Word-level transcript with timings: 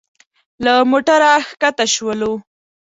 له 0.63 0.73
موټره 0.89 1.31
ښکته 1.47 1.85
شولو. 1.93 2.33